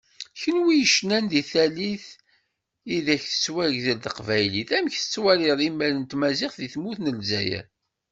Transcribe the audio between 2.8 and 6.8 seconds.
ideg tettwagdel teqbaylit, amek tettwaliḍ imal n tmaziɣt di